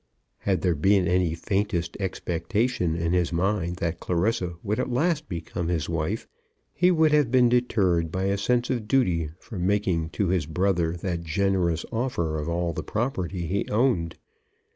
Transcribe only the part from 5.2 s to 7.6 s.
become his wife he would have been